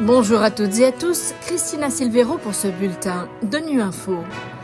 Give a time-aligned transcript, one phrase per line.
[0.00, 4.16] Bonjour à toutes et à tous, Christina Silvero pour ce bulletin de Nu Info.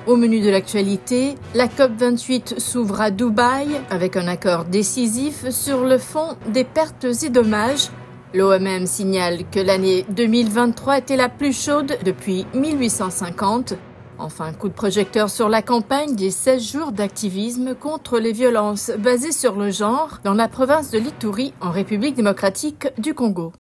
[0.08, 5.98] Au menu de l'actualité, la COP28 s'ouvre à Dubaï avec un accord décisif sur le
[5.98, 7.90] fond des pertes et dommages.
[8.34, 13.74] L'OMM signale que l'année 2023 était la plus chaude depuis 1850.
[14.18, 19.30] Enfin, coup de projecteur sur la campagne des 16 jours d'activisme contre les violences basées
[19.30, 23.52] sur le genre dans la province de l'Ituri en République démocratique du Congo.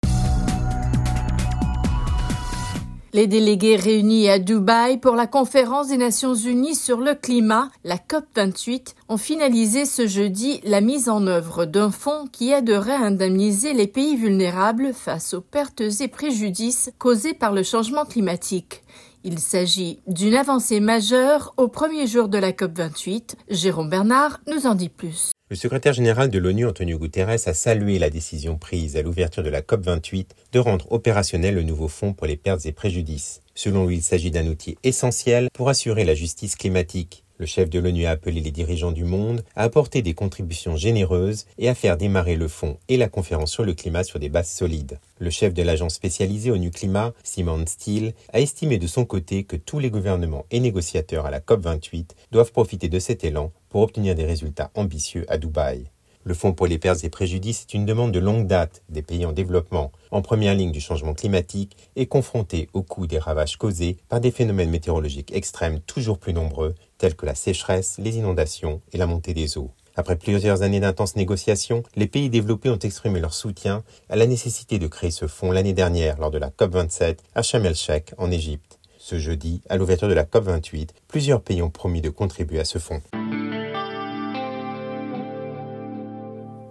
[3.12, 7.98] Les délégués réunis à Dubaï pour la conférence des Nations Unies sur le climat, la
[7.98, 13.74] COP28, ont finalisé ce jeudi la mise en œuvre d'un fonds qui aiderait à indemniser
[13.74, 18.84] les pays vulnérables face aux pertes et préjudices causés par le changement climatique.
[19.24, 23.34] Il s'agit d'une avancée majeure au premier jour de la COP28.
[23.50, 25.32] Jérôme Bernard nous en dit plus.
[25.52, 29.50] Le secrétaire général de l'ONU, Antonio Guterres, a salué la décision prise à l'ouverture de
[29.50, 33.42] la COP28 de rendre opérationnel le nouveau fonds pour les pertes et préjudices.
[33.56, 37.24] Selon lui, il s'agit d'un outil essentiel pour assurer la justice climatique.
[37.40, 41.46] Le chef de l'ONU a appelé les dirigeants du monde à apporter des contributions généreuses
[41.58, 44.52] et à faire démarrer le fonds et la conférence sur le climat sur des bases
[44.52, 45.00] solides.
[45.20, 49.56] Le chef de l'agence spécialisée ONU Climat, Simon Steele, a estimé de son côté que
[49.56, 54.16] tous les gouvernements et négociateurs à la COP28 doivent profiter de cet élan pour obtenir
[54.16, 55.86] des résultats ambitieux à Dubaï.
[56.26, 59.26] Le Fonds pour les pertes et préjudices est une demande de longue date des pays
[59.26, 63.98] en développement, en première ligne du changement climatique et confrontés au coût des ravages causés
[64.10, 68.98] par des phénomènes météorologiques extrêmes toujours plus nombreux, tels que la sécheresse, les inondations et
[68.98, 69.72] la montée des eaux.
[69.96, 74.78] Après plusieurs années d'intenses négociations, les pays développés ont exprimé leur soutien à la nécessité
[74.78, 78.80] de créer ce fonds l'année dernière lors de la COP27 à Sharm el-Sheikh en Égypte.
[78.98, 82.78] Ce jeudi, à l'ouverture de la COP28, plusieurs pays ont promis de contribuer à ce
[82.78, 83.02] fonds.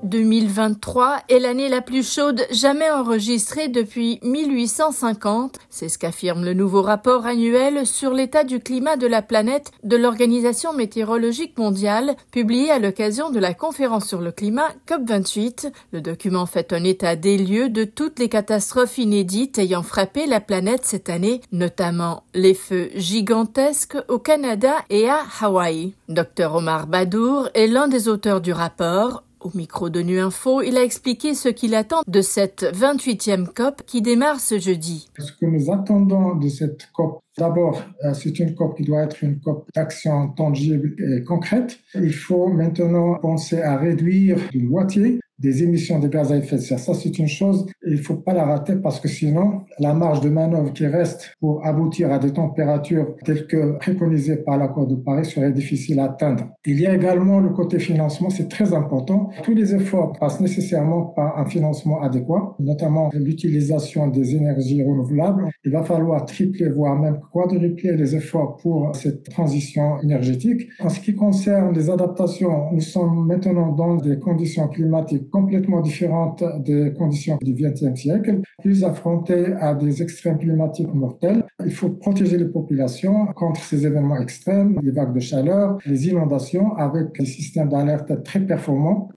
[0.08, 5.58] 2023 est l'année la plus chaude jamais enregistrée depuis 1850.
[5.68, 9.96] C'est ce qu'affirme le nouveau rapport annuel sur l'état du climat de la planète de
[9.96, 15.70] l'Organisation météorologique mondiale, publié à l'occasion de la conférence sur le climat COP28.
[15.92, 20.40] Le document fait un état des lieux de toutes les catastrophes inédites ayant frappé la
[20.40, 25.92] planète cette année, notamment les feux gigantesques au Canada et à Hawaï.
[26.08, 29.22] Dr Omar Badour est l'un des auteurs du rapport.
[29.48, 33.82] Au micro de Nu Info, il a expliqué ce qu'il attend de cette 28e COP
[33.86, 35.08] qui démarre ce jeudi.
[35.18, 39.22] Ce que nous attendons de cette COP, d'abord, euh, c'est une COP qui doit être
[39.22, 41.78] une COP d'action tangible et concrète.
[41.94, 46.60] Il faut maintenant penser à réduire de moitié des émissions de gaz à effet de
[46.60, 46.78] serre.
[46.78, 50.20] Ça, c'est une chose, il ne faut pas la rater parce que sinon, la marge
[50.20, 54.96] de manœuvre qui reste pour aboutir à des températures telles que préconisées par l'accord de
[54.96, 56.48] Paris serait difficile à atteindre.
[56.66, 59.30] Il y a également le côté financement, c'est très important.
[59.44, 65.48] Tous les efforts passent nécessairement par un financement adéquat, notamment l'utilisation des énergies renouvelables.
[65.64, 70.68] Il va falloir tripler, voire même quadrupler les efforts pour cette transition énergétique.
[70.80, 76.42] En ce qui concerne les adaptations, nous sommes maintenant dans des conditions climatiques complètement différente
[76.60, 81.44] des conditions du XXe siècle, plus affrontées à des extrêmes climatiques mortels.
[81.64, 86.74] Il faut protéger les populations contre ces événements extrêmes, les vagues de chaleur, les inondations,
[86.76, 89.10] avec des systèmes d'alerte très performants.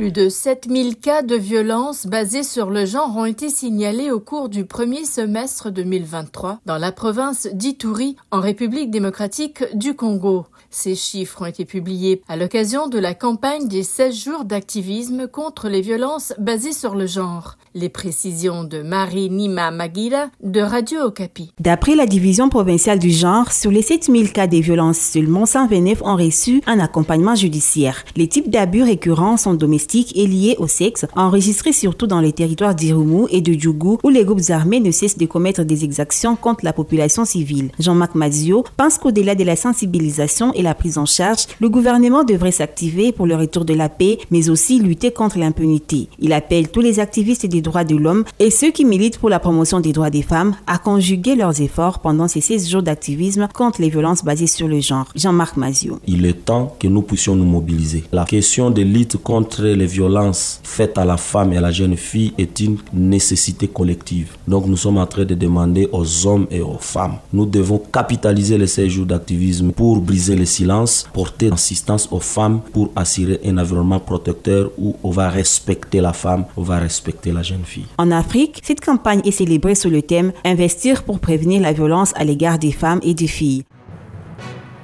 [0.00, 4.48] Plus de 7000 cas de violence basés sur le genre ont été signalés au cours
[4.48, 10.46] du premier semestre 2023 dans la province d'Ituri, en République démocratique du Congo.
[10.70, 15.68] Ces chiffres ont été publiés à l'occasion de la campagne des 16 jours d'activisme contre
[15.68, 17.58] les violences basées sur le genre.
[17.74, 21.52] Les précisions de Marie Nima Magira de Radio Okapi.
[21.60, 26.16] D'après la division provinciale du genre, sur les 7000 cas de violences, seulement 129 ont
[26.16, 28.02] reçu un accompagnement judiciaire.
[28.16, 32.74] Les types d'abus récurrents sont domestiques et liés au sexe, enregistrés surtout dans les territoires
[32.74, 36.64] d'Irumu et de Djougou, où les groupes armés ne cessent de commettre des exactions contre
[36.64, 37.70] la population civile.
[37.78, 43.12] Jean-Marc Mazio pense qu'au-delà de la sensibilisation la prise en charge, le gouvernement devrait s'activer
[43.12, 46.08] pour le retour de la paix, mais aussi lutter contre l'impunité.
[46.18, 49.38] Il appelle tous les activistes des droits de l'homme et ceux qui militent pour la
[49.38, 53.80] promotion des droits des femmes à conjuguer leurs efforts pendant ces 16 jours d'activisme contre
[53.80, 55.06] les violences basées sur le genre.
[55.14, 55.98] Jean-Marc Mazio.
[56.06, 58.04] Il est temps que nous puissions nous mobiliser.
[58.12, 61.96] La question de lutte contre les violences faites à la femme et à la jeune
[61.96, 64.36] fille est une nécessité collective.
[64.46, 67.16] Donc nous sommes en train de demander aux hommes et aux femmes.
[67.32, 72.60] Nous devons capitaliser les 16 jours d'activisme pour briser les silence, porter assistance aux femmes
[72.74, 77.42] pour assurer un environnement protecteur où on va respecter la femme, on va respecter la
[77.42, 77.86] jeune fille.
[77.96, 82.24] En Afrique, cette campagne est célébrée sous le thème Investir pour prévenir la violence à
[82.24, 83.64] l'égard des femmes et des filles.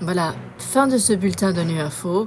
[0.00, 2.26] Voilà, fin de ce bulletin de Nu Info.